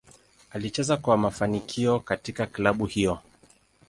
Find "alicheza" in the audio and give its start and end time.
0.51-0.95